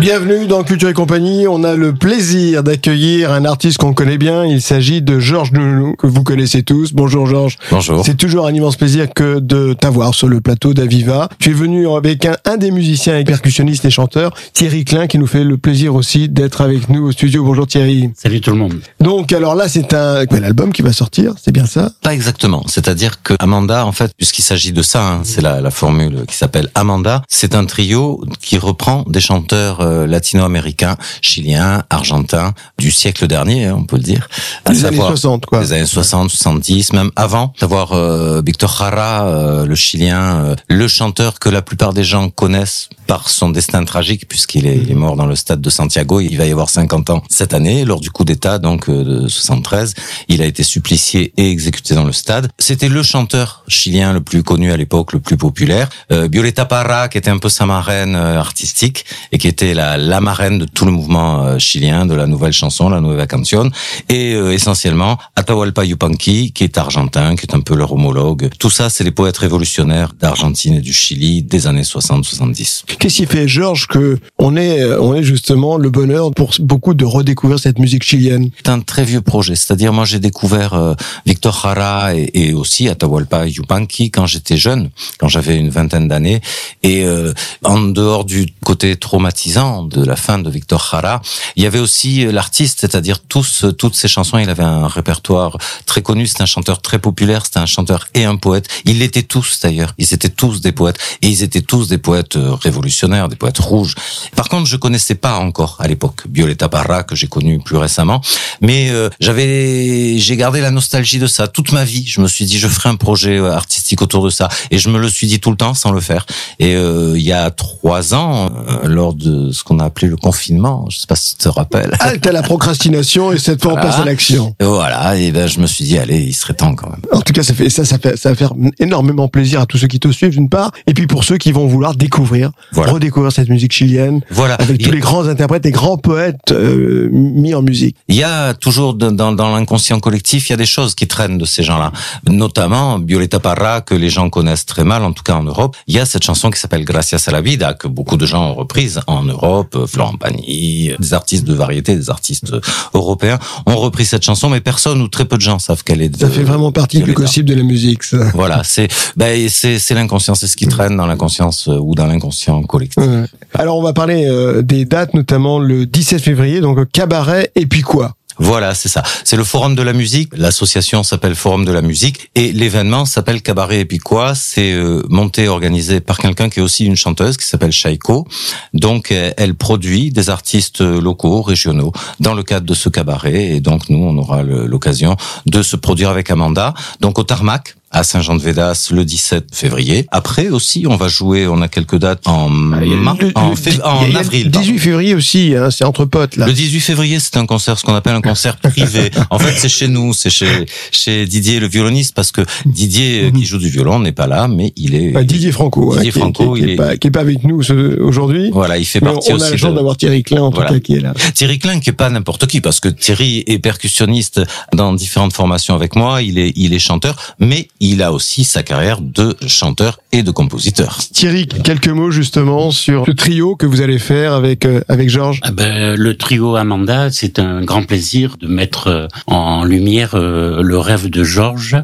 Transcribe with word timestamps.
Bienvenue 0.00 0.46
dans 0.46 0.64
Culture 0.64 0.88
et 0.88 0.94
compagnie. 0.94 1.46
On 1.46 1.62
a 1.62 1.74
le 1.74 1.92
plaisir 1.94 2.62
d'accueillir 2.62 3.32
un 3.32 3.44
artiste 3.44 3.76
qu'on 3.76 3.92
connaît 3.92 4.16
bien. 4.16 4.46
Il 4.46 4.62
s'agit 4.62 5.02
de 5.02 5.18
Georges 5.18 5.52
Nounou, 5.52 5.94
que 5.94 6.06
vous 6.06 6.24
connaissez 6.24 6.62
tous. 6.62 6.94
Bonjour 6.94 7.26
Georges. 7.26 7.58
Bonjour. 7.70 8.02
C'est 8.02 8.16
toujours 8.16 8.46
un 8.46 8.54
immense 8.54 8.76
plaisir 8.76 9.12
que 9.12 9.40
de 9.40 9.74
t'avoir 9.74 10.14
sur 10.14 10.26
le 10.26 10.40
plateau 10.40 10.72
d'Aviva. 10.72 11.28
Tu 11.38 11.50
es 11.50 11.52
venu 11.52 11.86
avec 11.86 12.24
un, 12.24 12.34
un 12.46 12.56
des 12.56 12.70
musiciens 12.70 13.18
et 13.18 13.24
percussionnistes 13.24 13.84
et 13.84 13.90
chanteurs, 13.90 14.32
Thierry 14.54 14.86
Klein, 14.86 15.06
qui 15.06 15.18
nous 15.18 15.26
fait 15.26 15.44
le 15.44 15.58
plaisir 15.58 15.94
aussi 15.94 16.30
d'être 16.30 16.62
avec 16.62 16.88
nous 16.88 17.06
au 17.06 17.12
studio. 17.12 17.44
Bonjour 17.44 17.66
Thierry. 17.66 18.08
Salut 18.16 18.40
tout 18.40 18.52
le 18.52 18.56
monde. 18.56 18.80
Donc 19.00 19.34
alors 19.34 19.54
là, 19.54 19.68
c'est 19.68 19.92
un 19.92 20.24
nouvel 20.24 20.44
album 20.44 20.72
qui 20.72 20.80
va 20.80 20.94
sortir, 20.94 21.34
c'est 21.38 21.52
bien 21.52 21.66
ça? 21.66 21.92
Pas 22.00 22.14
exactement. 22.14 22.64
C'est-à-dire 22.68 23.22
que 23.22 23.34
Amanda, 23.38 23.84
en 23.84 23.92
fait, 23.92 24.12
puisqu'il 24.16 24.42
s'agit 24.42 24.72
de 24.72 24.80
ça, 24.80 25.06
hein, 25.06 25.20
c'est 25.24 25.42
la, 25.42 25.60
la 25.60 25.70
formule 25.70 26.24
qui 26.26 26.36
s'appelle 26.36 26.70
Amanda. 26.74 27.20
C'est 27.28 27.54
un 27.54 27.66
trio 27.66 28.24
qui 28.40 28.56
reprend 28.56 29.04
des 29.06 29.20
chanteurs 29.20 29.89
euh, 29.90 30.06
latino-américains, 30.06 30.96
chiliens, 31.20 31.82
argentins 31.90 32.54
du 32.78 32.90
siècle 32.90 33.26
dernier, 33.26 33.66
hein, 33.66 33.76
on 33.76 33.84
peut 33.84 33.96
le 33.96 34.02
dire. 34.02 34.28
À 34.64 34.70
Des 34.70 34.84
années 34.84 34.96
60, 34.96 35.46
quoi. 35.46 35.60
Des 35.60 35.72
années 35.72 35.86
60, 35.86 36.30
70, 36.30 36.92
même 36.92 37.10
avant. 37.16 37.52
D'avoir 37.60 37.92
euh, 37.92 38.42
Victor 38.44 38.74
Jara, 38.76 39.26
euh, 39.26 39.66
le 39.66 39.74
chilien, 39.74 40.44
euh, 40.44 40.56
le 40.68 40.88
chanteur 40.88 41.38
que 41.38 41.48
la 41.48 41.62
plupart 41.62 41.92
des 41.92 42.04
gens 42.04 42.30
connaissent 42.30 42.88
par 43.10 43.28
son 43.28 43.50
destin 43.50 43.84
tragique, 43.84 44.28
puisqu'il 44.28 44.68
est, 44.68 44.88
est 44.88 44.94
mort 44.94 45.16
dans 45.16 45.26
le 45.26 45.34
stade 45.34 45.60
de 45.60 45.68
Santiago. 45.68 46.20
Il 46.20 46.38
va 46.38 46.46
y 46.46 46.52
avoir 46.52 46.70
50 46.70 47.10
ans 47.10 47.24
cette 47.28 47.54
année, 47.54 47.84
lors 47.84 47.98
du 47.98 48.12
coup 48.12 48.24
d'État, 48.24 48.60
donc 48.60 48.88
euh, 48.88 49.02
de 49.02 49.26
73. 49.26 49.94
Il 50.28 50.40
a 50.42 50.44
été 50.44 50.62
supplicié 50.62 51.32
et 51.36 51.50
exécuté 51.50 51.96
dans 51.96 52.04
le 52.04 52.12
stade. 52.12 52.50
C'était 52.60 52.88
le 52.88 53.02
chanteur 53.02 53.64
chilien 53.66 54.12
le 54.12 54.20
plus 54.20 54.44
connu 54.44 54.70
à 54.70 54.76
l'époque, 54.76 55.12
le 55.12 55.18
plus 55.18 55.36
populaire. 55.36 55.88
Euh, 56.12 56.28
Violeta 56.30 56.66
Parra, 56.66 57.08
qui 57.08 57.18
était 57.18 57.30
un 57.30 57.38
peu 57.38 57.48
sa 57.48 57.66
marraine 57.66 58.14
euh, 58.14 58.38
artistique 58.38 59.04
et 59.32 59.38
qui 59.38 59.48
était 59.48 59.74
la, 59.74 59.96
la 59.96 60.20
marraine 60.20 60.60
de 60.60 60.64
tout 60.64 60.84
le 60.84 60.92
mouvement 60.92 61.42
euh, 61.42 61.58
chilien, 61.58 62.06
de 62.06 62.14
la 62.14 62.28
nouvelle 62.28 62.52
chanson, 62.52 62.90
la 62.90 63.00
nouvelle 63.00 63.26
canción. 63.26 63.72
Et 64.08 64.34
euh, 64.34 64.52
essentiellement, 64.52 65.18
Atahualpa 65.34 65.84
Yupanqui, 65.84 66.52
qui 66.52 66.62
est 66.62 66.78
argentin, 66.78 67.34
qui 67.34 67.44
est 67.46 67.56
un 67.56 67.60
peu 67.60 67.74
leur 67.74 67.92
homologue. 67.92 68.50
Tout 68.60 68.70
ça, 68.70 68.88
c'est 68.88 69.02
les 69.02 69.10
poètes 69.10 69.38
révolutionnaires 69.38 70.12
d'Argentine 70.16 70.74
et 70.74 70.80
du 70.80 70.92
Chili 70.92 71.42
des 71.42 71.66
années 71.66 71.82
60-70. 71.82 72.84
Qu'est-ce 73.00 73.16
qui 73.16 73.24
fait, 73.24 73.48
Georges, 73.48 73.86
que 73.86 74.18
on 74.36 74.58
est, 74.58 74.84
on 74.84 75.14
est 75.14 75.22
justement 75.22 75.78
le 75.78 75.88
bonheur 75.88 76.32
pour 76.32 76.52
beaucoup 76.60 76.92
de 76.92 77.06
redécouvrir 77.06 77.58
cette 77.58 77.78
musique 77.78 78.02
chilienne? 78.02 78.50
C'est 78.58 78.68
un 78.68 78.80
très 78.80 79.04
vieux 79.04 79.22
projet. 79.22 79.56
C'est-à-dire, 79.56 79.94
moi, 79.94 80.04
j'ai 80.04 80.18
découvert 80.18 80.74
euh, 80.74 80.92
Victor 81.24 81.58
Jara 81.62 82.14
et, 82.14 82.52
aussi 82.52 82.90
Atahualpa 82.90 83.46
Yupanqui 83.46 84.10
quand 84.10 84.26
j'étais 84.26 84.58
jeune, 84.58 84.90
quand 85.16 85.28
j'avais 85.28 85.56
une 85.56 85.70
vingtaine 85.70 86.08
d'années. 86.08 86.42
Et 86.82 87.06
euh, 87.06 87.32
en 87.64 87.80
dehors 87.80 88.26
du 88.26 88.48
côté 88.62 88.94
traumatisant 88.96 89.84
de 89.84 90.04
la 90.04 90.16
fin 90.16 90.38
de 90.38 90.50
Victor 90.50 90.86
Jara, 90.90 91.22
il 91.56 91.62
y 91.62 91.66
avait 91.66 91.78
aussi 91.78 92.26
l'artiste, 92.30 92.80
c'est-à-dire 92.82 93.20
tous, 93.20 93.64
toutes 93.78 93.94
ses 93.94 94.08
chansons. 94.08 94.36
Il 94.36 94.50
avait 94.50 94.62
un 94.62 94.88
répertoire 94.88 95.56
très 95.86 96.02
connu. 96.02 96.26
C'était 96.26 96.42
un 96.42 96.46
chanteur 96.46 96.82
très 96.82 96.98
populaire. 96.98 97.46
C'était 97.46 97.60
un 97.60 97.66
chanteur 97.66 98.08
et 98.12 98.24
un 98.24 98.36
poète. 98.36 98.68
Ils 98.84 98.98
l'étaient 98.98 99.22
tous 99.22 99.58
d'ailleurs. 99.62 99.94
Ils 99.96 100.12
étaient 100.12 100.28
tous 100.28 100.60
des 100.60 100.72
poètes 100.72 100.98
et 101.22 101.28
ils 101.28 101.42
étaient 101.42 101.62
tous 101.62 101.88
des 101.88 101.96
poètes 101.96 102.36
euh, 102.36 102.52
révolutionnaires, 102.90 103.28
des 103.28 103.36
poètes 103.36 103.58
rouges. 103.58 103.94
Par 104.36 104.48
contre, 104.48 104.66
je 104.66 104.76
connaissais 104.76 105.14
pas 105.14 105.36
encore 105.38 105.76
à 105.78 105.86
l'époque 105.86 106.22
Violeta 106.32 106.68
Parra 106.68 107.02
que 107.04 107.14
j'ai 107.14 107.28
connu 107.28 107.60
plus 107.60 107.76
récemment, 107.76 108.20
mais 108.60 108.90
euh, 108.90 109.08
j'avais, 109.20 110.18
j'ai 110.18 110.36
gardé 110.36 110.60
la 110.60 110.70
nostalgie 110.70 111.18
de 111.18 111.26
ça 111.26 111.46
toute 111.48 111.72
ma 111.72 111.84
vie. 111.84 112.04
Je 112.06 112.20
me 112.20 112.28
suis 112.28 112.44
dit, 112.44 112.58
je 112.58 112.66
ferai 112.68 112.88
un 112.88 112.96
projet 112.96 113.38
euh, 113.38 113.52
artistique 113.52 114.02
autour 114.02 114.24
de 114.24 114.30
ça, 114.30 114.48
et 114.70 114.78
je 114.78 114.88
me 114.90 114.98
le 114.98 115.08
suis 115.08 115.26
dit 115.28 115.38
tout 115.40 115.50
le 115.50 115.56
temps 115.56 115.74
sans 115.74 115.92
le 115.92 116.00
faire. 116.00 116.26
Et 116.58 116.74
euh, 116.74 117.14
il 117.16 117.22
y 117.22 117.32
a 117.32 117.50
trois 117.50 118.14
ans, 118.14 118.50
euh, 118.68 118.86
lors 118.88 119.14
de 119.14 119.52
ce 119.52 119.62
qu'on 119.62 119.78
a 119.78 119.84
appelé 119.84 120.08
le 120.08 120.16
confinement, 120.16 120.86
je 120.90 120.98
sais 120.98 121.06
pas 121.06 121.16
si 121.16 121.36
tu 121.36 121.44
te 121.44 121.48
rappelles. 121.48 121.94
Halte 122.00 122.26
à 122.26 122.32
la 122.32 122.42
procrastination 122.42 123.32
et 123.32 123.38
cette 123.38 123.62
fois 123.62 123.72
on 123.72 123.74
Voilà. 123.76 123.90
passe 123.90 124.00
à 124.00 124.04
l'action. 124.04 124.54
Voilà, 124.60 125.16
et 125.16 125.30
ben 125.30 125.46
je 125.46 125.60
me 125.60 125.66
suis 125.66 125.84
dit, 125.84 125.96
allez, 125.98 126.20
il 126.20 126.32
serait 126.34 126.54
temps 126.54 126.74
quand 126.74 126.90
même. 126.90 127.00
En 127.12 127.20
tout 127.20 127.32
cas, 127.32 127.42
ça 127.42 127.54
fait 127.54 127.70
ça, 127.70 127.84
ça 127.84 127.98
fait 127.98 128.16
ça 128.16 128.30
va 128.30 128.34
faire 128.34 128.52
énormément 128.78 129.28
plaisir 129.28 129.60
à 129.60 129.66
tous 129.66 129.78
ceux 129.78 129.86
qui 129.86 130.00
te 130.00 130.10
suivent 130.10 130.30
d'une 130.30 130.48
part, 130.48 130.72
et 130.86 130.94
puis 130.94 131.06
pour 131.06 131.24
ceux 131.24 131.38
qui 131.38 131.52
vont 131.52 131.66
vouloir 131.66 131.94
découvrir, 131.94 132.50
Voilà. 132.72 132.79
Redécouvrir 132.86 133.32
cette 133.32 133.48
musique 133.48 133.72
chilienne 133.72 134.20
Voilà. 134.30 134.54
avec 134.54 134.80
tous 134.82 134.90
les 134.90 135.00
grands 135.00 135.26
interprètes 135.26 135.66
et 135.66 135.70
grands 135.70 135.98
poètes 135.98 136.52
euh, 136.52 137.08
mis 137.12 137.54
en 137.54 137.62
musique. 137.62 137.96
Il 138.08 138.14
y 138.16 138.22
a 138.22 138.54
toujours 138.54 138.94
dans, 138.94 139.32
dans 139.32 139.54
l'inconscient 139.54 140.00
collectif, 140.00 140.48
il 140.48 140.52
y 140.52 140.54
a 140.54 140.56
des 140.58 140.66
choses 140.66 140.94
qui 140.94 141.06
traînent 141.06 141.38
de 141.38 141.44
ces 141.44 141.62
gens-là. 141.62 141.92
Notamment 142.28 142.98
Violeta 142.98 143.40
Parra, 143.40 143.80
que 143.80 143.94
les 143.94 144.10
gens 144.10 144.30
connaissent 144.30 144.66
très 144.66 144.84
mal, 144.84 145.02
en 145.04 145.12
tout 145.12 145.22
cas 145.22 145.34
en 145.34 145.42
Europe. 145.42 145.76
Il 145.86 145.94
y 145.94 145.98
a 145.98 146.06
cette 146.06 146.22
chanson 146.24 146.50
qui 146.50 146.58
s'appelle 146.60 146.84
Gracias 146.84 147.24
a 147.26 147.30
la 147.30 147.40
vida, 147.40 147.74
que 147.74 147.88
beaucoup 147.88 148.16
de 148.16 148.26
gens 148.26 148.50
ont 148.50 148.54
reprise 148.54 149.00
en 149.06 149.22
Europe. 149.22 149.86
Florent 149.86 150.16
Pagny, 150.16 150.92
des 150.98 151.14
artistes 151.14 151.44
de 151.44 151.54
variété, 151.54 151.94
des 151.96 152.10
artistes 152.10 152.52
européens 152.94 153.38
ont 153.66 153.76
repris 153.76 154.04
cette 154.04 154.24
chanson, 154.24 154.48
mais 154.48 154.60
personne 154.60 155.00
ou 155.02 155.08
très 155.08 155.24
peu 155.24 155.36
de 155.36 155.42
gens 155.42 155.58
savent 155.58 155.82
qu'elle 155.84 156.02
est 156.02 156.08
de 156.08 156.18
Ça 156.18 156.28
fait 156.28 156.42
vraiment 156.42 156.72
partie 156.72 157.00
du 157.00 157.12
possible 157.12 157.48
de 157.48 157.54
la 157.54 157.62
musique. 157.62 158.02
Ça. 158.02 158.30
Voilà, 158.34 158.62
c'est 158.64 158.88
ben, 159.16 159.48
c'est 159.48 159.78
c'est 159.78 159.94
l'inconscient, 159.94 160.34
c'est 160.34 160.46
ce 160.46 160.56
qui 160.56 160.66
traîne 160.66 160.96
dans 160.96 161.06
l'inconscience 161.06 161.68
euh, 161.68 161.76
ou 161.78 161.94
dans 161.94 162.06
l'inconscient 162.06 162.59
Ouais. 162.96 163.24
Alors 163.54 163.78
on 163.78 163.82
va 163.82 163.92
parler 163.92 164.26
euh, 164.28 164.62
des 164.62 164.84
dates, 164.84 165.14
notamment 165.14 165.58
le 165.58 165.86
17 165.86 166.20
février, 166.20 166.60
donc 166.60 166.90
cabaret 166.90 167.50
et 167.54 167.66
puis 167.66 167.82
quoi? 167.82 168.14
Voilà, 168.42 168.74
c'est 168.74 168.88
ça. 168.88 169.02
C'est 169.22 169.36
le 169.36 169.44
Forum 169.44 169.74
de 169.74 169.82
la 169.82 169.92
musique. 169.92 170.30
L'association 170.34 171.02
s'appelle 171.02 171.34
Forum 171.34 171.66
de 171.66 171.72
la 171.72 171.82
musique 171.82 172.30
et 172.34 172.52
l'événement 172.52 173.04
s'appelle 173.04 173.42
Cabaret 173.42 173.80
et 173.80 173.84
puis 173.84 173.98
quoi? 173.98 174.34
C'est 174.34 174.72
euh, 174.72 175.02
monté, 175.10 175.46
organisé 175.46 176.00
par 176.00 176.16
quelqu'un 176.16 176.48
qui 176.48 176.60
est 176.60 176.62
aussi 176.62 176.86
une 176.86 176.96
chanteuse 176.96 177.36
qui 177.36 177.46
s'appelle 177.46 177.70
Shaiko. 177.70 178.26
Donc, 178.72 179.12
euh, 179.12 179.30
elle 179.36 179.54
produit 179.54 180.10
des 180.10 180.30
artistes 180.30 180.80
locaux, 180.80 181.42
régionaux, 181.42 181.92
dans 182.18 182.32
le 182.32 182.42
cadre 182.42 182.64
de 182.64 182.72
ce 182.72 182.88
cabaret. 182.88 183.44
Et 183.50 183.60
donc, 183.60 183.90
nous, 183.90 184.02
on 184.02 184.16
aura 184.16 184.42
l'occasion 184.42 185.16
de 185.44 185.62
se 185.62 185.76
produire 185.76 186.08
avec 186.08 186.30
Amanda. 186.30 186.72
Donc, 187.00 187.18
au 187.18 187.24
Tarmac 187.24 187.76
à 187.90 188.04
Saint-Jean-de-Védas 188.04 188.90
le 188.92 189.04
17 189.04 189.48
février. 189.52 190.06
Après 190.12 190.48
aussi, 190.48 190.84
on 190.88 190.96
va 190.96 191.08
jouer, 191.08 191.48
on 191.48 191.60
a 191.60 191.66
quelques 191.68 191.98
dates 191.98 192.26
en, 192.28 192.48
mar- 192.48 193.16
Le- 193.20 193.32
en, 193.34 193.54
fév- 193.54 193.80
avril. 194.16 194.44
Le 194.46 194.50
pardon. 194.50 194.66
18 194.66 194.78
février 194.78 195.14
aussi, 195.14 195.54
hein, 195.56 195.70
c'est 195.70 195.84
entre 195.84 196.04
potes 196.04 196.36
là. 196.36 196.46
Le 196.46 196.52
18 196.52 196.80
février, 196.80 197.18
c'est 197.18 197.36
un 197.36 197.46
concert, 197.46 197.78
ce 197.78 197.84
qu'on 197.84 197.94
appelle 197.94 198.14
un 198.14 198.20
concert 198.20 198.56
privé. 198.62 199.10
En 199.30 199.38
fait, 199.40 199.54
c'est 199.58 199.68
chez 199.68 199.88
nous, 199.88 200.12
c'est 200.14 200.30
chez, 200.30 200.66
chez 200.92 201.26
Didier, 201.26 201.58
le 201.58 201.66
violoniste, 201.68 202.14
parce 202.14 202.30
que 202.30 202.42
Didier, 202.64 203.24
euh, 203.24 203.30
qui 203.32 203.44
joue 203.44 203.58
du 203.58 203.68
violon, 203.68 203.98
n'est 203.98 204.12
pas 204.12 204.26
là, 204.28 204.46
mais 204.46 204.72
il 204.76 204.94
est... 204.94 205.10
Bah, 205.10 205.24
Didier 205.24 205.50
Franco, 205.50 205.94
Didier 205.96 206.10
hein, 206.10 206.12
qui, 206.12 206.18
Franco, 206.20 206.54
qui- 206.54 206.60
qui 206.60 206.64
il 206.66 206.70
est 206.70 206.72
est- 206.74 206.76
pas, 206.76 206.96
qui 206.96 207.06
est 207.08 207.10
pas 207.10 207.20
avec 207.20 207.42
nous 207.44 207.60
aujourd'hui. 208.00 208.50
Voilà, 208.52 208.78
il 208.78 208.84
fait 208.84 209.00
Mais 209.00 209.12
partie 209.12 209.32
on 209.32 209.36
aussi 209.36 209.46
a 209.46 209.50
la 209.50 209.56
chance 209.56 209.74
d'avoir 209.74 209.96
Thierry 209.96 210.22
Klein 210.22 210.42
en 210.42 210.50
Voilà. 210.50 210.68
tout 210.68 210.74
cas 210.74 210.80
qui 210.80 210.94
est 210.94 211.00
là. 211.00 211.12
Thierry 211.34 211.58
Klein, 211.58 211.80
qui 211.80 211.90
est 211.90 211.94
pas 211.94 212.08
n'importe 212.08 212.46
qui, 212.46 212.60
parce 212.60 212.78
que 212.78 212.88
Thierry 212.88 213.42
est 213.48 213.58
percussionniste 213.58 214.40
dans 214.74 214.92
différentes 214.92 215.32
formations 215.32 215.74
avec 215.74 215.96
moi, 215.96 216.22
il 216.22 216.38
est, 216.38 216.52
il 216.56 216.72
est 216.72 216.78
chanteur, 216.78 217.16
mais 217.40 217.68
il 217.80 218.02
a 218.02 218.12
aussi 218.12 218.44
sa 218.44 218.62
carrière 218.62 219.00
de 219.00 219.34
chanteur 219.46 219.98
et 220.12 220.22
de 220.22 220.30
compositeur. 220.30 220.98
Thierry, 221.12 221.46
quelques 221.46 221.88
mots 221.88 222.10
justement 222.10 222.70
sur 222.70 223.06
ce 223.06 223.12
trio 223.12 223.56
que 223.56 223.64
vous 223.64 223.80
allez 223.80 223.98
faire 223.98 224.34
avec 224.34 224.66
euh, 224.66 224.82
avec 224.88 225.08
Georges. 225.08 225.40
Ah 225.42 225.50
ben, 225.50 225.96
le 225.96 226.16
trio 226.16 226.56
Amanda, 226.56 227.10
c'est 227.10 227.38
un 227.38 227.62
grand 227.62 227.82
plaisir 227.84 228.36
de 228.38 228.46
mettre 228.46 228.88
euh, 228.88 229.06
en 229.26 229.64
lumière 229.64 230.14
euh, 230.14 230.62
le 230.62 230.78
rêve 230.78 231.08
de 231.08 231.24
Georges 231.24 231.76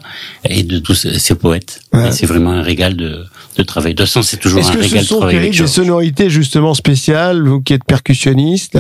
et 0.44 0.62
de 0.62 0.78
tous 0.78 0.94
ces 0.94 1.18
ces 1.18 1.34
poètes. 1.34 1.80
Ouais. 1.92 2.12
C'est 2.12 2.26
vraiment 2.26 2.52
un 2.52 2.62
régal 2.62 2.94
de, 2.94 3.24
de 3.56 3.62
travailler. 3.62 3.94
De 3.94 4.02
toute 4.02 4.08
façon, 4.08 4.22
c'est 4.22 4.36
toujours 4.36 4.66
un 4.66 4.70
que 4.70 4.82
ce 4.82 4.82
régal 4.82 5.00
de 5.00 5.06
sont 5.06 5.16
travailler 5.18 5.38
Thierry 5.38 5.46
avec 5.46 5.52
des 5.52 5.58
Georges. 5.58 5.70
sonorités 5.70 6.30
justement 6.30 6.74
spéciales, 6.74 7.42
vous 7.48 7.60
qui 7.60 7.72
êtes 7.72 7.84
percussionniste, 7.84 8.78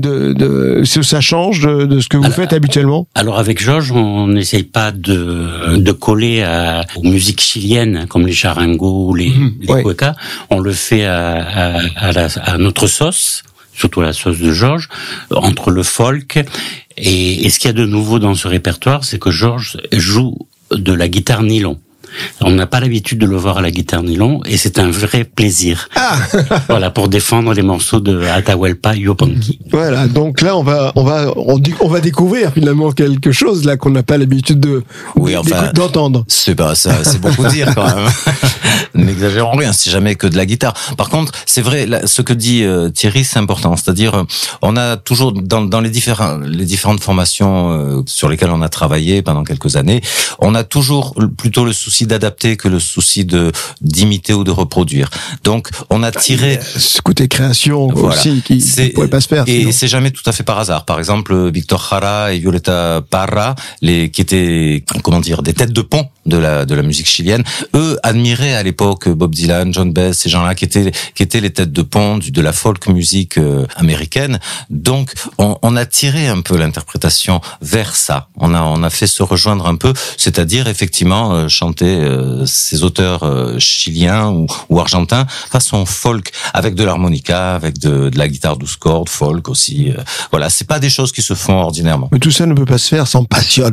de, 0.00 0.32
de 0.32 0.82
ça 0.84 1.20
change 1.20 1.60
de, 1.60 1.84
de 1.86 2.00
ce 2.00 2.08
que 2.08 2.16
vous 2.16 2.24
Alors, 2.24 2.36
faites 2.36 2.52
habituellement 2.52 3.06
Alors 3.14 3.38
avec 3.38 3.60
Georges, 3.62 3.92
on 3.92 4.26
n'essaye 4.28 4.62
pas 4.64 4.90
de, 4.92 5.76
de 5.76 5.92
coller 5.92 6.42
à, 6.42 6.84
aux 6.96 7.02
musiques 7.02 7.40
chiliennes 7.40 8.06
comme 8.08 8.26
les 8.26 8.32
charangos 8.32 9.08
ou 9.10 9.14
les, 9.14 9.30
Mhm, 9.30 9.52
les 9.60 9.68
ouais. 9.72 9.82
cuecas. 9.82 10.14
On 10.50 10.60
le 10.60 10.72
fait 10.72 11.04
à, 11.04 11.34
à, 11.34 11.80
à, 11.96 12.12
la- 12.12 12.28
à 12.44 12.58
notre 12.58 12.86
sauce, 12.86 13.42
surtout 13.74 14.00
la 14.00 14.12
sauce 14.12 14.38
de 14.38 14.52
Georges, 14.52 14.88
entre 15.30 15.70
le 15.70 15.82
folk. 15.82 16.42
Et, 16.96 17.46
et 17.46 17.50
ce 17.50 17.58
qu'il 17.58 17.68
y 17.68 17.70
a 17.70 17.74
de 17.74 17.86
nouveau 17.86 18.18
dans 18.18 18.34
ce 18.34 18.48
répertoire, 18.48 19.04
c'est 19.04 19.18
que 19.18 19.30
Georges 19.30 19.78
joue 19.92 20.36
de 20.70 20.92
la 20.92 21.08
guitare 21.08 21.42
nylon. 21.42 21.78
On 22.40 22.50
n'a 22.50 22.66
pas 22.66 22.80
l'habitude 22.80 23.18
de 23.18 23.26
le 23.26 23.36
voir 23.36 23.58
à 23.58 23.62
la 23.62 23.70
guitare 23.70 24.02
nylon 24.02 24.40
et 24.46 24.56
c'est 24.56 24.78
un 24.78 24.90
vrai 24.90 25.24
plaisir. 25.24 25.88
Ah 25.94 26.16
Voilà, 26.68 26.90
pour 26.90 27.08
défendre 27.08 27.52
les 27.52 27.62
morceaux 27.62 28.00
de 28.00 28.22
Atahualpa 28.22 28.94
Yupanqui. 28.94 29.58
Voilà, 29.70 30.06
donc 30.06 30.40
là 30.40 30.56
on 30.56 30.62
va 30.62 30.92
on 30.96 31.04
va 31.04 31.32
on, 31.36 31.60
on 31.80 31.88
va 31.88 32.00
découvrir 32.00 32.52
finalement 32.52 32.92
quelque 32.92 33.32
chose 33.32 33.64
là 33.64 33.76
qu'on 33.76 33.90
n'a 33.90 34.02
pas 34.02 34.18
l'habitude 34.18 34.60
de 34.60 34.82
Oui, 35.16 35.36
enfin, 35.36 35.70
d'entendre. 35.74 36.24
C'est 36.28 36.54
pas 36.54 36.74
ça, 36.74 37.04
c'est 37.04 37.20
beaucoup 37.20 37.46
dire 37.48 37.74
quand 37.74 37.84
même. 37.84 38.08
N'exagérons 38.94 39.56
rien, 39.56 39.72
c'est 39.72 39.90
jamais 39.90 40.14
que 40.14 40.26
de 40.26 40.36
la 40.36 40.46
guitare. 40.46 40.74
Par 40.96 41.08
contre, 41.08 41.32
c'est 41.46 41.62
vrai, 41.62 41.86
là, 41.86 42.06
ce 42.06 42.22
que 42.22 42.32
dit 42.32 42.62
euh, 42.62 42.90
Thierry, 42.90 43.24
c'est 43.24 43.38
important. 43.38 43.74
C'est-à-dire, 43.76 44.14
euh, 44.14 44.24
on 44.60 44.76
a 44.76 44.96
toujours 44.96 45.32
dans, 45.32 45.62
dans 45.62 45.80
les 45.80 45.90
différents 45.90 46.38
les 46.38 46.64
différentes 46.64 47.00
formations 47.00 47.72
euh, 47.72 48.02
sur 48.06 48.28
lesquelles 48.28 48.50
on 48.50 48.62
a 48.62 48.68
travaillé 48.68 49.22
pendant 49.22 49.44
quelques 49.44 49.76
années, 49.76 50.02
on 50.38 50.54
a 50.54 50.64
toujours 50.64 51.14
plutôt 51.36 51.64
le 51.64 51.72
souci 51.72 52.01
d'adapter 52.06 52.56
que 52.56 52.68
le 52.68 52.78
souci 52.80 53.24
de 53.24 53.52
d'imiter 53.80 54.32
ou 54.34 54.44
de 54.44 54.50
reproduire. 54.50 55.08
Donc, 55.44 55.68
on 55.90 56.02
a 56.02 56.10
tiré 56.12 56.58
Ce 56.76 57.00
côté 57.00 57.28
création 57.28 57.88
Voilà. 57.88 58.16
aussi 58.16 58.42
qui 58.42 58.54
ne 58.56 58.88
pourrait 58.92 59.08
pas 59.08 59.20
se 59.20 59.28
faire. 59.28 59.44
Et 59.46 59.72
c'est 59.72 59.88
jamais 59.88 60.10
tout 60.10 60.22
à 60.26 60.32
fait 60.32 60.42
par 60.42 60.58
hasard. 60.58 60.84
Par 60.84 60.98
exemple, 60.98 61.50
Victor 61.50 61.86
Jara 61.90 62.32
et 62.32 62.38
Violeta 62.38 63.02
Parra, 63.10 63.54
les, 63.80 64.10
qui 64.10 64.20
étaient, 64.20 64.84
comment 65.02 65.20
dire, 65.20 65.42
des 65.42 65.52
têtes 65.54 65.72
de 65.72 65.82
pont 65.82 66.08
de 66.26 66.36
la, 66.36 66.64
de 66.64 66.74
la 66.74 66.82
musique 66.82 67.06
chilienne, 67.08 67.42
eux 67.74 67.98
admiraient 68.02 68.54
à 68.54 68.62
l'époque 68.62 69.08
Bob 69.08 69.34
Dylan, 69.34 69.72
John 69.72 69.92
Baez, 69.92 70.12
ces 70.14 70.28
gens-là 70.28 70.54
qui 70.54 70.64
étaient, 70.64 70.92
qui 71.14 71.22
étaient 71.22 71.40
les 71.40 71.50
têtes 71.50 71.72
de 71.72 71.82
pont 71.82 72.18
de 72.18 72.40
la 72.40 72.52
folk 72.52 72.86
musique 72.88 73.38
euh, 73.38 73.66
américaine. 73.76 74.38
Donc, 74.70 75.12
on, 75.38 75.58
on 75.62 75.76
a 75.76 75.86
tiré 75.86 76.28
un 76.28 76.40
peu 76.40 76.56
l'interprétation 76.56 77.40
vers 77.60 77.96
ça. 77.96 78.28
On 78.36 78.54
a, 78.54 78.62
on 78.62 78.82
a 78.82 78.90
fait 78.90 79.06
se 79.06 79.22
rejoindre 79.22 79.66
un 79.66 79.76
peu, 79.76 79.92
c'est-à-dire 80.16 80.68
effectivement 80.68 81.32
euh, 81.32 81.48
chanter 81.48 81.91
euh, 81.94 82.46
ces 82.46 82.84
auteurs 82.84 83.22
euh, 83.22 83.58
chiliens 83.58 84.28
ou, 84.30 84.46
ou 84.68 84.80
argentins 84.80 85.26
façon 85.50 85.84
folk 85.86 86.32
avec 86.54 86.74
de 86.74 86.84
l'harmonica, 86.84 87.54
avec 87.54 87.78
de, 87.78 88.08
de 88.08 88.18
la 88.18 88.28
guitare 88.28 88.56
douze 88.56 88.76
cordes, 88.76 89.08
folk 89.08 89.48
aussi. 89.48 89.90
euh, 89.90 90.02
voilà, 90.30 90.50
c'est 90.50 90.66
pas 90.66 90.78
des 90.78 90.90
choses 90.90 91.12
qui 91.12 91.22
se 91.22 91.34
font 91.34 91.60
ordinairement. 91.60 92.08
Mais 92.12 92.18
tout 92.18 92.30
ça 92.30 92.46
ne 92.46 92.54
peut 92.54 92.64
pas 92.64 92.78
se 92.78 92.88
faire 92.88 93.06
sans 93.06 93.24
passion. 93.24 93.70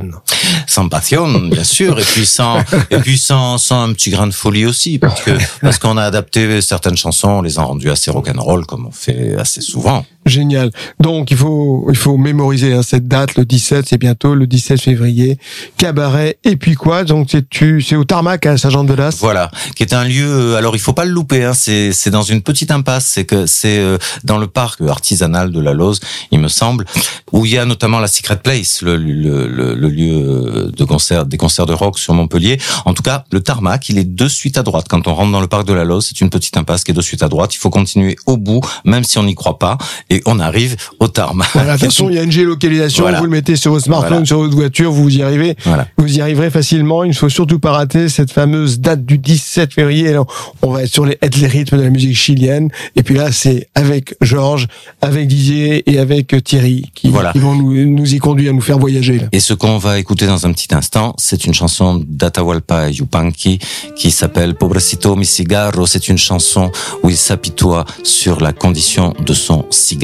Sans 0.67 0.87
passion, 0.89 1.27
bien 1.47 1.63
sûr, 1.63 1.99
et 1.99 2.03
puis 2.03 2.25
sans 2.25 2.59
et 2.89 2.97
puis 2.97 3.17
sans, 3.17 3.57
sans 3.57 3.83
un 3.83 3.93
petit 3.93 4.09
grain 4.09 4.27
de 4.27 4.33
folie 4.33 4.65
aussi, 4.65 4.99
parce 4.99 5.21
que 5.21 5.31
parce 5.61 5.77
qu'on 5.77 5.97
a 5.97 6.03
adapté 6.03 6.61
certaines 6.61 6.97
chansons, 6.97 7.29
on 7.29 7.41
les 7.41 7.59
a 7.59 7.63
rendues 7.63 7.91
assez 7.91 8.11
rock'n'roll 8.11 8.65
comme 8.65 8.87
on 8.87 8.91
fait 8.91 9.35
assez 9.37 9.61
souvent. 9.61 10.05
Génial. 10.25 10.69
Donc 10.99 11.31
il 11.31 11.37
faut 11.37 11.87
il 11.89 11.95
faut 11.97 12.17
mémoriser 12.17 12.73
hein, 12.73 12.81
cette 12.83 13.07
date 13.07 13.35
le 13.35 13.45
17, 13.45 13.85
c'est 13.89 13.97
bientôt 13.97 14.35
le 14.35 14.45
17 14.47 14.79
février. 14.79 15.39
Cabaret 15.77 16.37
et 16.43 16.55
puis 16.55 16.75
quoi? 16.75 17.03
Donc 17.03 17.27
c'est 17.31 17.49
tu 17.49 17.81
c'est 17.81 17.95
au 17.95 18.03
Tarmac 18.03 18.45
à 18.45 18.57
Saint-Jean-de-Las? 18.57 19.17
Voilà, 19.19 19.49
qui 19.75 19.83
est 19.83 19.93
un 19.93 20.03
lieu. 20.03 20.27
euh, 20.27 20.55
Alors 20.57 20.75
il 20.75 20.79
faut 20.79 20.93
pas 20.93 21.05
le 21.05 21.11
louper. 21.11 21.43
Hein, 21.45 21.53
c'est 21.53 21.93
c'est 21.93 22.11
dans 22.11 22.21
une 22.21 22.41
petite 22.41 22.69
impasse. 22.69 23.05
C'est 23.07 23.25
que 23.25 23.45
c'est 23.45 23.79
euh, 23.79 23.97
dans 24.23 24.37
le 24.37 24.47
parc 24.47 24.81
artisanal 24.81 25.51
de 25.51 25.59
la 25.59 25.73
Lose, 25.73 25.99
il 26.31 26.39
me 26.39 26.47
semble, 26.49 26.85
où 27.31 27.45
il 27.45 27.53
y 27.53 27.57
a 27.57 27.65
notamment 27.65 27.99
la 27.99 28.07
Secret 28.07 28.37
Place, 28.37 28.81
le, 28.81 28.97
le, 28.97 29.47
le, 29.47 29.89
lieu 29.89 30.13
euh, 30.13 30.71
de 30.71 30.83
concert, 30.83 31.25
des 31.25 31.37
concerts 31.37 31.65
de 31.65 31.73
rock 31.73 31.97
sur 31.97 32.13
Montpellier. 32.13 32.59
En 32.85 32.93
tout 32.93 33.03
cas, 33.03 33.23
le 33.31 33.41
tarmac, 33.41 33.89
il 33.89 33.97
est 33.97 34.03
de 34.03 34.27
suite 34.27 34.57
à 34.57 34.63
droite. 34.63 34.85
Quand 34.89 35.07
on 35.07 35.15
rentre 35.15 35.31
dans 35.31 35.41
le 35.41 35.47
parc 35.47 35.65
de 35.65 35.73
la 35.73 35.85
Lose, 35.85 36.05
c'est 36.07 36.21
une 36.21 36.29
petite 36.29 36.57
impasse 36.57 36.83
qui 36.83 36.91
est 36.91 36.93
de 36.93 37.01
suite 37.01 37.23
à 37.23 37.29
droite. 37.29 37.55
Il 37.55 37.57
faut 37.57 37.69
continuer 37.69 38.15
au 38.25 38.37
bout, 38.37 38.61
même 38.85 39.03
si 39.03 39.17
on 39.17 39.23
n'y 39.23 39.35
croit 39.35 39.57
pas, 39.59 39.77
et 40.09 40.18
on 40.25 40.39
arrive 40.39 40.75
au 40.99 41.07
tarmac. 41.07 41.47
Voilà, 41.53 41.73
attention, 41.73 42.09
il 42.09 42.15
y 42.15 42.19
a 42.19 42.23
une 42.23 42.31
géolocalisation, 42.31 43.03
Voilà. 43.03 43.19
vous 43.19 43.25
le 43.25 43.29
mettez 43.31 43.55
sur 43.55 43.71
votre 43.71 43.85
smartphone, 43.85 44.09
Voilà. 44.09 44.25
sur 44.25 44.39
votre 44.39 44.55
voiture, 44.55 44.91
vous 44.91 45.09
y 45.09 45.21
arrivez. 45.23 45.55
Vous 45.97 46.17
y 46.17 46.21
arriverez 46.21 46.49
facilement. 46.49 47.03
Il 47.03 47.09
ne 47.09 47.13
faut 47.13 47.29
surtout 47.29 47.59
pas 47.59 47.71
rater 47.71 48.09
cette 48.09 48.31
fameuse 48.31 48.79
date 48.79 49.05
du 49.05 49.17
17 49.17 49.73
février. 49.73 50.09
Alors, 50.09 50.27
on 50.61 50.71
va 50.71 50.83
être 50.83 50.93
sur 50.93 51.05
les, 51.05 51.17
rythmes 51.21 51.77
de 51.77 51.83
la 51.83 51.89
musique 51.89 52.15
chilienne. 52.17 52.69
Et 52.95 53.03
puis 53.03 53.15
là, 53.15 53.31
c'est 53.31 53.69
avec 53.75 54.15
Georges, 54.21 54.67
avec 55.01 55.27
Didier 55.27 55.89
et 55.91 55.99
avec 55.99 56.43
Thierry 56.43 56.91
qui, 56.93 57.09
vont 57.09 57.55
nous, 57.55 57.85
nous 57.85 58.13
y 58.13 58.17
conduire, 58.19 58.53
nous 58.53 58.61
faire 58.61 58.79
voyager. 58.79 59.19
là. 59.19 59.25
Et 59.31 59.39
ce 59.39 59.53
qu'on 59.53 59.77
va 59.77 59.99
écouter 59.99 60.27
dans 60.27 60.45
un 60.45 60.51
petit 60.53 60.73
instant, 60.73 61.15
c'est 61.17 61.45
une 61.45 61.53
chanson 61.53 62.03
d'Atahualpa 62.07 62.89
Yupanqui 62.89 63.59
qui 63.95 64.11
s'appelle 64.11 64.55
Pobrecito 64.55 65.15
mi 65.15 65.25
cigarro. 65.25 65.85
C'est 65.85 66.07
une 66.09 66.17
chanson 66.17 66.71
où 67.03 67.09
il 67.09 67.17
s'apitoie 67.17 67.85
sur 68.03 68.41
la 68.41 68.53
condition 68.53 69.13
de 69.25 69.33
son 69.33 69.65
cigare. 69.69 69.98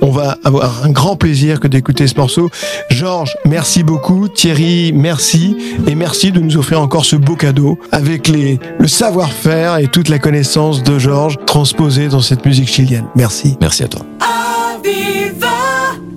On 0.00 0.10
va 0.10 0.36
avoir 0.42 0.84
un 0.84 0.90
grand 0.90 1.16
plaisir 1.16 1.60
que 1.60 1.68
d'écouter 1.68 2.06
ce 2.06 2.16
morceau. 2.16 2.50
Georges, 2.90 3.36
merci 3.44 3.82
beaucoup. 3.82 4.28
Thierry, 4.28 4.92
merci. 4.92 5.56
Et 5.86 5.94
merci 5.94 6.32
de 6.32 6.40
nous 6.40 6.56
offrir 6.56 6.80
encore 6.80 7.04
ce 7.04 7.16
beau 7.16 7.36
cadeau 7.36 7.78
avec 7.92 8.26
les, 8.28 8.58
le 8.78 8.88
savoir-faire 8.88 9.78
et 9.78 9.86
toute 9.86 10.08
la 10.08 10.18
connaissance 10.18 10.82
de 10.82 10.98
Georges 10.98 11.38
transposée 11.46 12.08
dans 12.08 12.20
cette 12.20 12.44
musique 12.44 12.68
chilienne. 12.68 13.06
Merci. 13.14 13.56
Merci 13.60 13.84
à 13.84 13.88
toi. 13.88 14.02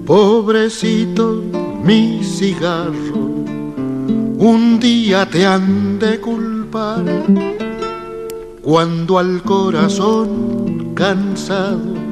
Pobrecito 0.05 1.43
mi 1.83 2.23
cigarro, 2.23 3.43
un 4.39 4.79
día 4.79 5.25
te 5.25 5.43
han 5.45 5.97
de 5.97 6.19
culpar 6.19 7.03
cuando 8.61 9.17
al 9.17 9.41
corazón 9.41 10.93
cansado 10.93 12.04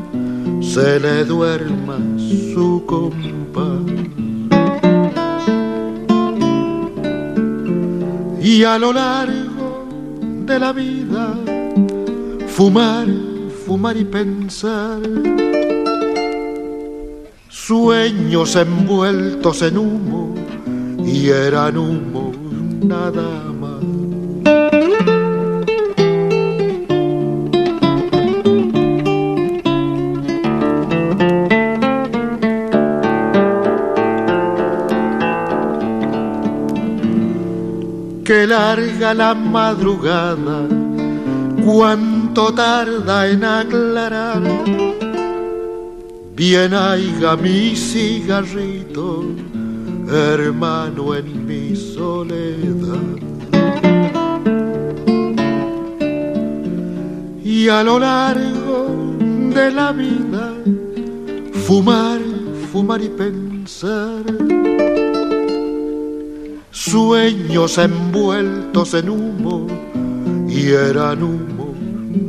se 0.64 1.00
le 1.00 1.26
duerma 1.26 1.98
su 2.54 2.84
compás. 2.86 3.82
Y 8.42 8.64
a 8.64 8.78
lo 8.78 8.94
largo 8.94 9.88
de 10.46 10.60
la 10.60 10.74
vida, 10.74 11.36
fumar, 12.48 13.08
fumar 13.66 13.96
y 13.98 14.06
pensar 14.06 15.00
sueños 17.66 18.58
envueltos 18.58 19.62
en 19.62 19.78
humo 19.78 20.36
y 21.06 21.30
eran 21.30 21.78
humo 21.78 22.34
nada 22.86 23.53
Que 38.34 38.48
larga 38.48 39.14
la 39.14 39.36
madrugada, 39.36 40.68
cuánto 41.64 42.52
tarda 42.52 43.30
en 43.30 43.44
aclarar 43.44 44.42
Bien 46.36 46.74
haiga 46.74 47.36
mi 47.38 47.76
cigarrito, 47.76 49.24
hermano 50.10 51.14
en 51.14 51.46
mi 51.46 51.76
soledad. 51.76 53.20
Y 57.44 57.70
a 57.70 57.84
lo 57.84 58.00
largo 58.00 59.16
de 59.54 59.72
la 59.72 59.92
vida, 59.92 60.54
fumar, 61.68 62.20
fumar 62.72 63.00
y 63.00 63.10
pensar. 63.10 64.24
Sueños 66.86 67.78
envueltos 67.78 68.94
en 68.94 69.10
humo 69.10 69.68
y 70.50 70.68
eran 70.68 71.24
humo 71.24 71.74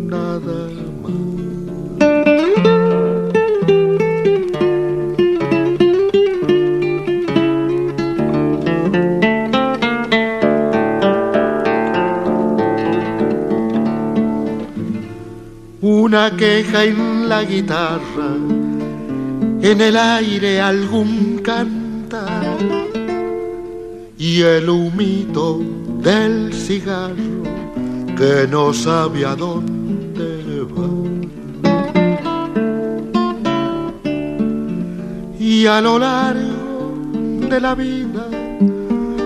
nada 0.09 0.69
más. 1.03 1.13
una 15.81 16.37
queja 16.37 16.85
en 16.85 17.29
la 17.29 17.43
guitarra, 17.43 18.37
en 19.63 19.81
el 19.81 19.97
aire 19.97 20.61
algún 20.61 21.41
cantar 21.43 23.04
y 24.19 24.43
el 24.43 24.69
humito 24.69 25.61
del 26.03 26.53
cigarro 26.53 27.43
que 28.17 28.47
no 28.51 28.73
sabe 28.73 29.25
a 29.25 29.35
dónde 29.35 30.63
va. 30.63 30.89
Y 35.39 35.67
a 35.67 35.81
lo 35.81 35.99
largo 35.99 36.95
de 37.49 37.61
la 37.61 37.75
vida, 37.75 38.29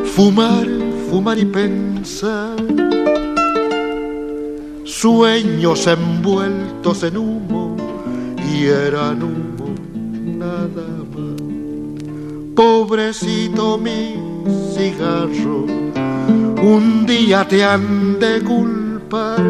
fumar, 0.05 0.67
fumar 1.11 1.39
y 1.39 1.45
pensar 1.45 2.57
sueños 4.85 5.87
envueltos 5.87 7.05
en 7.05 7.19
humo 7.19 7.77
y 8.53 8.65
eran 8.65 9.23
humo 9.23 9.69
nada 10.25 10.89
más. 11.15 11.41
Pobrecito 12.57 13.79
mi 13.79 14.28
cigarro, 14.75 15.67
un 16.63 17.07
día 17.07 17.47
te 17.47 17.65
han 17.65 18.19
de 18.19 18.43
culpar. 18.43 19.41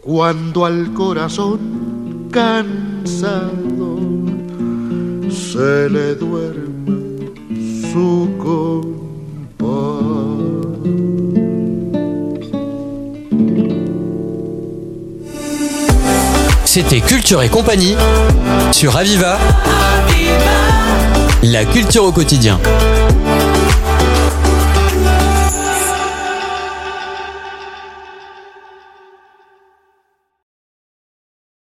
Cuando 0.00 0.64
al 0.66 0.92
corazón 0.92 2.28
cansado 2.30 3.98
se 5.30 5.88
le 5.88 6.14
duerma 6.14 6.96
su 7.92 8.28
compás. 8.38 8.90
C'était 16.64 17.00
Culture 17.00 17.42
et 17.42 17.48
compagnie 17.48 17.96
sur 18.70 18.96
Aviva. 18.96 19.38
La 21.42 21.64
culture 21.64 22.04
au 22.04 22.12
quotidien. 22.12 22.60